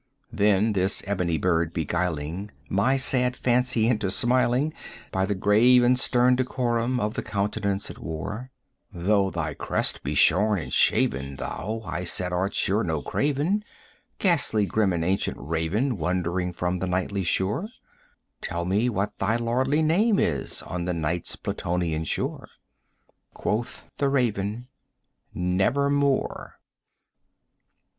Then 0.31 0.73
this 0.73 1.03
ebony 1.05 1.37
bird 1.37 1.73
beguiling 1.73 2.49
my 2.67 2.97
sad 2.97 3.35
fancy 3.35 3.85
into 3.85 4.09
smiling 4.09 4.73
By 5.11 5.27
the 5.27 5.35
grave 5.35 5.83
and 5.83 5.95
stern 5.99 6.35
decorum 6.35 6.99
of 6.99 7.13
the 7.13 7.21
countenance 7.21 7.87
it 7.91 7.99
wore, 7.99 8.49
"Though 8.91 9.29
thy 9.29 9.53
crest 9.53 10.01
be 10.01 10.15
shorn 10.15 10.57
and 10.57 10.73
shaven, 10.73 11.35
thou," 11.35 11.83
I 11.85 12.03
said, 12.05 12.33
"art 12.33 12.55
sure 12.55 12.83
no 12.83 13.03
craven, 13.03 13.63
45 14.13 14.17
Ghastly 14.17 14.65
grim 14.65 14.91
and 14.91 15.05
ancient 15.05 15.37
Raven 15.39 15.99
wandering 15.99 16.51
from 16.51 16.79
the 16.79 16.87
Nightly 16.87 17.23
shore: 17.23 17.67
Tell 18.41 18.65
me 18.65 18.89
what 18.89 19.15
thy 19.19 19.35
lordly 19.35 19.83
name 19.83 20.17
is 20.17 20.63
on 20.63 20.85
the 20.85 20.95
Night's 20.95 21.35
Plutonian 21.35 22.05
shore!" 22.05 22.47
Quoth 23.35 23.83
the 23.97 24.09
Raven, 24.09 24.67
"Nevermore." 25.35 26.55